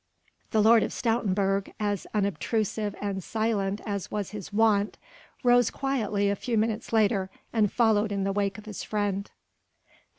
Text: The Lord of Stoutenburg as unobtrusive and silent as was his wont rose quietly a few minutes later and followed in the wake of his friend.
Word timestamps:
The 0.49 0.63
Lord 0.63 0.81
of 0.81 0.91
Stoutenburg 0.93 1.71
as 1.79 2.07
unobtrusive 2.11 2.95
and 2.99 3.23
silent 3.23 3.81
as 3.85 4.09
was 4.09 4.31
his 4.31 4.51
wont 4.51 4.97
rose 5.43 5.69
quietly 5.69 6.27
a 6.27 6.35
few 6.35 6.57
minutes 6.57 6.91
later 6.91 7.29
and 7.53 7.71
followed 7.71 8.11
in 8.11 8.23
the 8.23 8.33
wake 8.33 8.57
of 8.57 8.65
his 8.65 8.81
friend. 8.81 9.29